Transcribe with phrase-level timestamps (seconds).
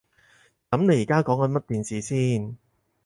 [0.71, 2.57] 噉你而家講緊乜電視先？